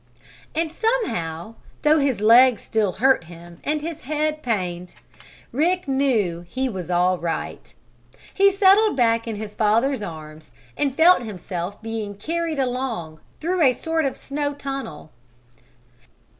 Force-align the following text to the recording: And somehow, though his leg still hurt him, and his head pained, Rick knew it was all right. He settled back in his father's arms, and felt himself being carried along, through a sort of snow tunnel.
And 0.55 0.71
somehow, 0.71 1.53
though 1.83 1.99
his 1.99 2.21
leg 2.21 2.57
still 2.57 2.93
hurt 2.93 3.25
him, 3.25 3.59
and 3.63 3.83
his 3.83 4.01
head 4.01 4.41
pained, 4.41 4.95
Rick 5.51 5.87
knew 5.87 6.47
it 6.55 6.73
was 6.73 6.89
all 6.89 7.19
right. 7.19 7.71
He 8.33 8.51
settled 8.51 8.97
back 8.97 9.27
in 9.27 9.35
his 9.35 9.53
father's 9.53 10.01
arms, 10.01 10.53
and 10.75 10.97
felt 10.97 11.21
himself 11.21 11.79
being 11.83 12.15
carried 12.15 12.57
along, 12.57 13.19
through 13.39 13.61
a 13.61 13.73
sort 13.73 14.05
of 14.05 14.17
snow 14.17 14.55
tunnel. 14.55 15.11